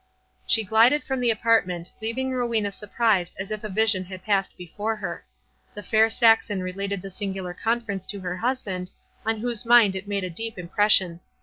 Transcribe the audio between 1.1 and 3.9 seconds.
the apartment, leaving Rowena surprised as if a